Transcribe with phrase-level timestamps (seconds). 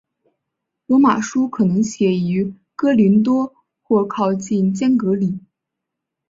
[0.87, 3.53] 罗马书可能写于哥林多
[3.83, 5.37] 或靠近坚革哩。